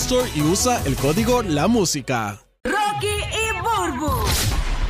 [0.00, 2.38] Store y usa el código La Música.
[2.64, 4.24] Rocky y Burbu.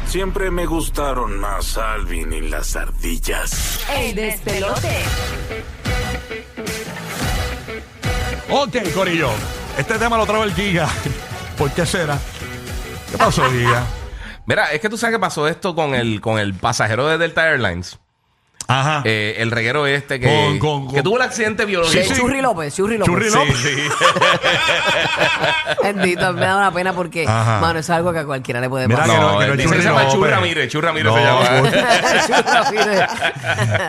[0.07, 3.81] Siempre me gustaron más Alvin y las ardillas.
[3.91, 4.99] El despelote.
[8.51, 9.31] Ok, Corillo.
[9.79, 10.89] Este tema lo trae el Giga.
[11.59, 12.19] ¿Por qué será?
[13.11, 13.87] ¿Qué pasó, Giga?
[14.47, 17.49] Mira, es que tú sabes que pasó esto con el, con el pasajero de Delta
[17.49, 17.99] Airlines.
[18.71, 19.03] Ajá.
[19.07, 22.03] Eh, el reguero este que, Con- con- que tuvo el accidente biológico.
[22.03, 22.21] Sí, sí.
[22.21, 23.15] Churri López, Churri López.
[23.15, 23.57] Churri López.
[23.57, 23.89] Sí, sí.
[25.83, 27.61] Bendito, me da una pena porque, Ajá.
[27.61, 29.15] mano, es algo que a cualquiera le puede Mira pasar.
[29.17, 30.15] que no, No, que no él es dice que Churri se llama López.
[30.19, 31.71] Churri Ramírez, Churri Ramírez No, se llama.
[32.27, 32.43] Churri
[32.83, 33.11] Ramírez.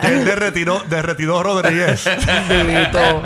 [0.00, 2.08] Que él de retiró, de retiró Rodríguez.
[2.48, 3.22] Bendito.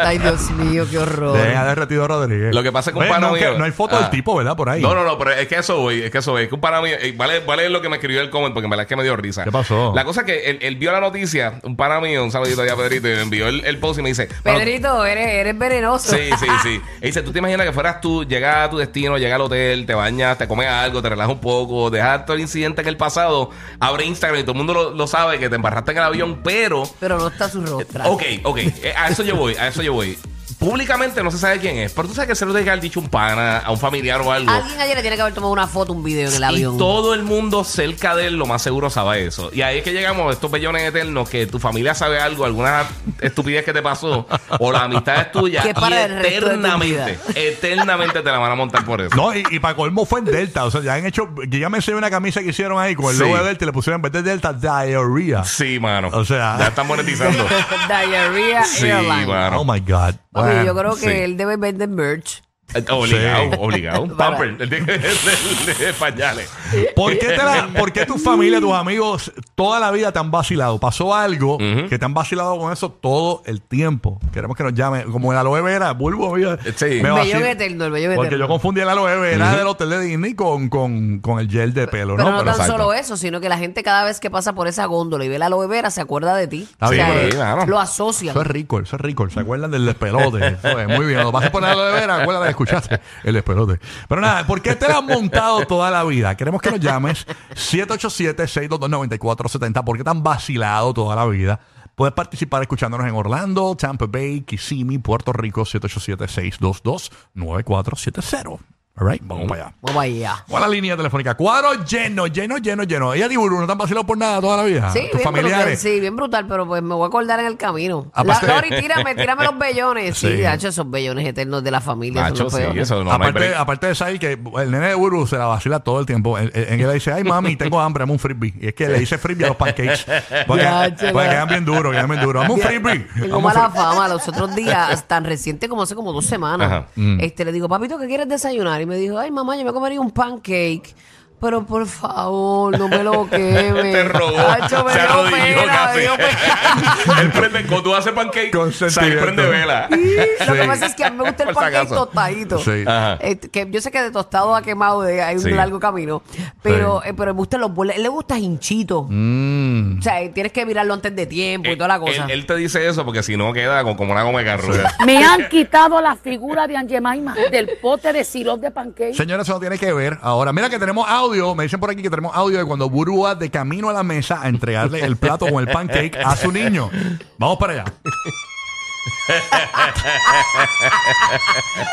[0.00, 1.36] Ay, Dios mío, qué horror.
[1.36, 2.54] Deja de retiró Rodríguez.
[2.54, 4.00] Lo que pasa es que un pana no, mío- que no hay foto Ah.
[4.00, 4.56] del tipo, ¿verdad?
[4.56, 4.80] Por ahí.
[4.80, 6.44] No, no, no, pero es que eso voy, es que eso voy.
[6.44, 8.64] Es que un pana mío, eh, vale, vale lo que me escribió el comment porque
[8.64, 9.44] en verdad es que me dio risa.
[9.44, 9.92] ¿Qué pasó?
[9.94, 12.72] La cosa es que él, él vio la noticia, un pana mío, un saludito allá
[12.72, 14.28] a Pedrito, y me envió el, el post y me dice...
[14.44, 16.10] "Mano, Pedrito, eres, eres venenoso.
[16.16, 16.80] Sí, sí, sí.
[17.02, 19.86] Y dice, tú te imaginas que fueras tú, llegas a tu destino, llegas al hotel,
[19.86, 22.96] te bañas, te comes algo, te relajas un poco, dejas todo el incidente en el
[22.96, 26.04] pasado, abre Instagram y todo el mundo lo, lo sabe que te embarraste en el
[26.04, 26.84] avión, pero...
[27.00, 28.04] Pero no está su rostro.
[28.04, 30.18] Ok, ok, eh, a eso yo voy, a eso yo voy.
[30.64, 32.82] Públicamente no se sabe quién es, pero tú sabes que se lo tiene que haber
[32.82, 34.50] dicho un pana, a un familiar o algo.
[34.50, 36.74] Alguien ayer le tiene que haber tomado una foto, un video en el avión.
[36.76, 39.50] Y todo el mundo cerca de él lo más seguro sabe eso.
[39.52, 42.84] Y ahí es que llegamos a estos bellones eternos que tu familia sabe algo, alguna
[43.20, 44.26] estupidez que te pasó,
[44.58, 48.30] o la amistad es tuya, Que para y el resto de tu eternamente, eternamente te
[48.30, 49.14] la van a montar por eso.
[49.16, 50.64] No, y, y para colmo fue en Delta.
[50.64, 51.28] O sea, ya han hecho.
[51.46, 53.20] Yo ya me enseñé una camisa que hicieron ahí con el Sí.
[53.20, 55.44] logo de Delta y le pusieron en vez de Delta Diarrhea.
[55.44, 56.08] Sí, mano.
[56.12, 57.44] O sea- ya están monetizando.
[57.88, 59.60] Diarrhea sí, mano.
[59.60, 60.14] Oh my God.
[60.34, 61.08] Papi, Bueno, yo creo que sí.
[61.10, 62.42] él debe vender merch.
[62.90, 63.56] Obligado, Sí.
[63.60, 64.16] obligado.
[64.16, 66.48] Pamper, el de, el de- el de pañales.
[66.96, 70.30] ¿Por qué, te la- por qué tu familia, tus amigos, toda la vida te han
[70.30, 70.78] vacilado?
[70.78, 74.20] ¿Pasó algo que te han vacilado con eso todo el tiempo?
[74.32, 77.00] Queremos que nos llame, como el aloe vera, Bulbo, Sí.
[77.02, 77.50] me vacila.
[77.50, 78.36] eterno, el Porque eterno.
[78.38, 81.86] yo confundí el aloe vera del hotel de Disney con, con, con el gel de
[81.88, 82.36] pelo, Pero ¿no?
[82.36, 82.72] no, tan exacto.
[82.72, 85.38] solo eso, sino que la gente cada vez que pasa por esa góndola y ve
[85.38, 86.68] la aloe vera se acuerda de ti.
[86.70, 87.66] Está o sea, bien, eh, claro.
[87.66, 88.30] lo asocian.
[88.32, 89.28] Eso es rico, eso es rico.
[89.30, 90.56] ¿Se acuerdan del despelote?
[90.64, 91.20] Eso es, muy bien.
[91.20, 93.78] Lo vas a poner aloe vera, acuérdate, escuchaste el despelote.
[94.08, 96.36] Pero nada, ¿por qué te lo has montado toda la vida?
[96.36, 99.84] Queremos que nos llames 787-622-9470.
[99.84, 101.60] ¿Por qué te han vacilado toda la vida?
[101.94, 108.58] Puedes participar escuchándonos en Orlando, Tampa Bay, Kissimmee, Puerto Rico, 787-622-9470.
[108.96, 109.74] All right, vamos para allá.
[109.82, 110.44] Vamos allá.
[110.48, 111.34] ¿Cuál es la línea telefónica?
[111.34, 113.12] Cuadro lleno, lleno, lleno, lleno.
[113.12, 114.88] Ella Tiburu, no te han vacilado por nada toda la vida.
[114.92, 117.46] Sí, Ah, Tus bien brutal, sí, bien brutal, pero pues me voy a acordar en
[117.46, 118.12] el camino.
[118.14, 120.16] La, Aparte- Lori, tírame, tírame los bellones.
[120.16, 120.32] Sí, Sí.
[120.34, 122.22] de hecho, esos bellones eternos de la familia.
[122.22, 122.82] son Macho, los sí, peores.
[122.84, 123.54] eso no, no hay aparte, break.
[123.58, 126.38] aparte de saber que el nene de Uru se la vacila todo el tiempo.
[126.38, 128.54] En, en él le dice, ay mami, tengo hambre, dame un frisbee.
[128.60, 130.04] Y es que le dice frisbee a los pancakes.
[130.46, 132.42] Porque, Ya, che, porque la- quedan bien duros, quedan bien duros.
[132.44, 132.98] Dame un frisbee.
[133.00, 133.82] Tengo Dame un mala frisbee.
[133.82, 134.06] fama.
[134.08, 136.86] Los otros días, tan reciente como hace como dos semanas, Ajá.
[136.94, 137.18] Mm.
[137.22, 138.80] este le digo, papito, ¿qué quieres desayunar?
[138.82, 140.94] Y me dijo, ay, mamá, yo me comería un pancake.
[141.40, 143.92] Pero por favor, no me lo queme.
[143.92, 144.38] Te robó.
[144.38, 146.00] Hacho, me se arrodilló pena, casi.
[147.20, 149.22] Él prende, cuando tú haces pancake, sentimiento.
[149.24, 149.88] prende vela.
[149.90, 151.94] Lo que pasa es que a mí me gusta el pancake acaso.
[152.06, 152.58] tostadito.
[152.60, 152.84] Sí.
[152.86, 153.14] Ajá.
[153.20, 155.50] Este, que yo sé que de tostado a quemado de- hay un Sí.
[155.50, 156.22] largo camino,
[156.62, 157.10] pero, Sí.
[157.10, 157.96] eh, pero me gustan los boles.
[157.96, 159.06] Él le gusta hinchito.
[159.10, 159.63] Mm.
[159.98, 162.24] O sea, eh, tienes que mirarlo antes de tiempo y Él, toda la cosa.
[162.24, 164.72] él- él te dice eso porque si no queda como, como una goma de carro.
[165.06, 169.14] Me han quitado la figura de Angemaima del pote de sirope de pancake.
[169.14, 170.18] Señores, eso no tiene que ver.
[170.22, 171.54] Ahora, mira que tenemos audio.
[171.54, 174.02] Me dicen por aquí que tenemos audio de cuando Buru va de camino a la
[174.02, 176.90] mesa a entregarle el plato con el pancake a su niño.
[177.38, 177.84] Vamos para allá.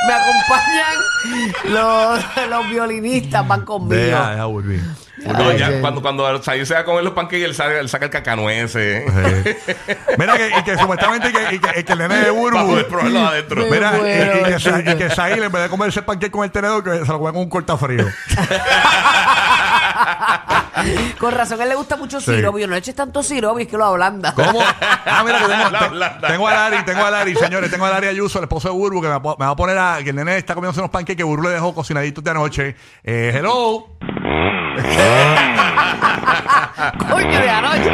[0.07, 0.95] Me acompañan
[1.65, 2.19] los,
[2.49, 4.01] los violinistas, van conmigo.
[4.01, 4.47] Deja, deja,
[5.57, 5.73] ya, sí.
[5.81, 9.03] cuando, cuando Said se va a comer los pancakes, él saca, él saca el cacanueces.
[9.05, 9.11] Sí.
[10.17, 12.67] Mira que, y que supuestamente que, y que, y que el nene de Para Burbu.
[12.67, 13.61] poder probarlo adentro.
[13.63, 14.03] Me Mira, y, y
[14.53, 14.91] que, Sa- chico.
[14.91, 17.19] y que Sahil, en vez de comerse el panqueque con el tenedor, que se lo
[17.19, 18.05] come con un cortafrío.
[21.19, 22.35] Con razón, a él le gusta mucho Sí.
[22.35, 22.61] sirope.
[22.61, 24.33] Yo no le eches tanto sirope, es que lo ablanda.
[24.33, 24.59] ¿Cómo?
[24.61, 26.27] Ah, mira, que tengo, La te- blanda.
[26.27, 29.01] tengo a Lari, tengo a Lari, señores, tengo a Lari Ayuso, el esposo de Burbu,
[29.01, 29.99] que me, va- me va a poner a.
[30.03, 32.75] que el nene está comiéndose unos panqueques que Burbu le dejó cocinaditos de anoche.
[33.03, 33.87] Eh, hello.
[37.09, 37.91] Coño, de anoche.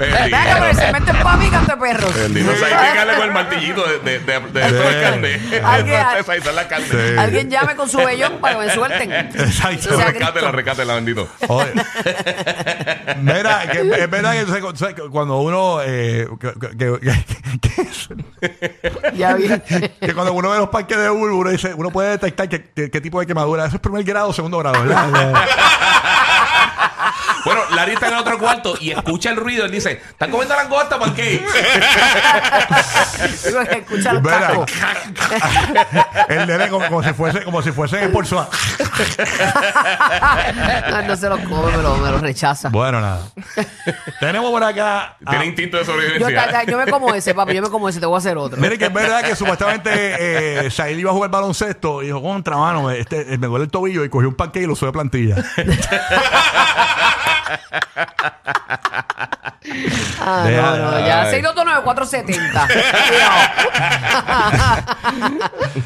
[0.00, 0.78] Venga, pero es
[1.22, 2.14] para mí, canto de perros.
[2.14, 5.40] Bendito Said que darle con el martillito de, de, de, carne.
[5.62, 6.86] Alguien- Entonces, Said, esa es la carne.
[6.90, 7.18] Sí.
[7.18, 9.12] Alguien llame con su vellón para que me suelten.
[9.12, 9.94] Exacto.
[9.94, 11.28] O sea, Recátela, recátela, bendito.
[11.48, 11.72] Oye.
[13.20, 15.80] Mira, que es verdad que, que cuando uno.
[15.84, 17.00] Eh, que, que- que-
[17.60, 19.48] que- Ya vi.
[20.00, 22.90] que cuando uno ve los parques de Burbu, uno, dice, uno puede detectar qué, qué-
[22.90, 23.66] qué tipo de quemadura.
[23.66, 25.34] Eso es primer grado o segundo grado, ¿verdad?
[27.44, 29.64] Bueno, Larry está en el otro cuarto y escucha el ruido.
[29.64, 31.42] Él dice: ¿Están comiendo langosta, pancake?
[33.46, 34.10] Digo que escucha
[36.28, 38.36] el nene como, como si fuese como si fuese por su
[40.90, 42.68] No, no se los come, me lo, me lo rechaza.
[42.70, 43.20] Bueno, nada.
[44.20, 45.16] Tenemos por acá.
[45.24, 46.64] a- Tiene instinto de Yo, sobrevivencia.
[46.64, 48.60] yo me como ese, papi, yo me como ese, te voy a hacer otro.
[48.60, 49.90] Miren que es verdad que supuestamente
[50.66, 54.04] eh, Sahil iba a jugar baloncesto y dijo, contra mano, este, me duele el tobillo
[54.04, 55.36] y cogió un panque y lo sube a plantilla.
[60.22, 61.22] Ah, Deja- no, no, ya.
[61.22, 61.42] Ay.
[61.42, 62.68] 629-470.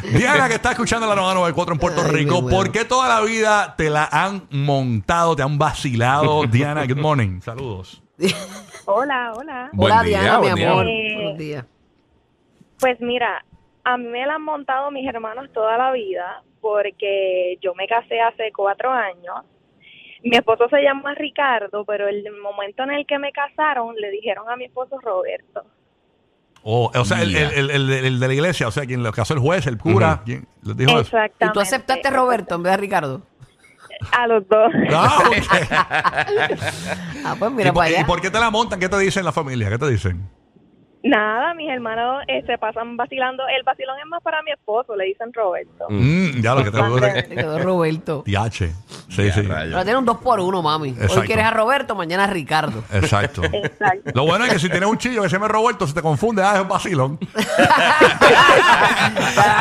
[0.18, 2.56] Diana, que está escuchando la 994 en Puerto Ay, Rico, muero.
[2.56, 6.44] ¿por qué toda la vida te la han montado, te han vacilado?
[6.50, 7.40] Diana, good morning.
[7.40, 8.02] Saludos.
[8.86, 9.70] Hola, hola.
[9.72, 10.70] Buen Hola, día, Diana, mi buen día.
[10.70, 10.86] amor.
[10.88, 11.64] Eh, Buenos días.
[12.80, 13.44] Pues mira,
[13.84, 18.20] a mí me la han montado mis hermanos toda la vida porque yo me casé
[18.20, 19.36] hace cuatro años.
[20.24, 24.48] Mi esposo se llama Ricardo, pero el momento en el que me casaron le dijeron
[24.50, 25.64] a mi esposo Roberto.
[26.62, 29.12] O, o sea, el, el- el- el- el de la iglesia, o sea, quien lo
[29.12, 31.00] casó el juez, el cura, ¿quién les dijo eso?
[31.02, 31.44] Exactamente.
[31.46, 33.22] ¿Y tú aceptaste Roberto en vez de Ricardo?
[34.12, 34.72] A los dos.
[34.90, 35.34] Ah, ok.
[37.26, 38.78] Ah, pues ¿Y, mira por, para y por qué te la montan?
[38.80, 39.68] ¿Qué te dicen la familia?
[39.70, 40.28] ¿Qué te dicen?
[41.04, 43.42] Nada, mis hermanos eh, se pasan vacilando.
[43.46, 45.84] El vacilón es más para mi esposo, le dicen Roberto.
[45.90, 48.22] Mm, ya lo que te Te quedó Roberto.
[48.24, 48.72] Tiache.
[49.10, 49.42] Sí, sí.
[49.46, 50.88] Pero tiene un 2 por 1 mami.
[50.90, 51.20] Exacto.
[51.20, 52.82] Hoy quieres a Roberto, mañana a Ricardo.
[52.90, 53.42] Exacto.
[53.44, 54.12] Exacto.
[54.14, 56.42] Lo bueno es que si tienes un chillo que se llama Roberto, se te confunde,
[56.42, 57.18] ah, es un vacilón.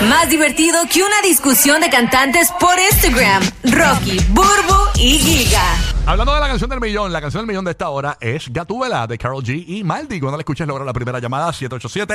[0.09, 3.43] Más divertido que una discusión de cantantes por Instagram.
[3.65, 5.63] Rocky, Burbu y Giga.
[6.07, 9.07] Hablando de la canción del millón, la canción del millón de esta hora es Gatúbela
[9.07, 10.21] de Carol G y Maldi.
[10.21, 12.15] Cuando la escuches, logra la primera llamada 787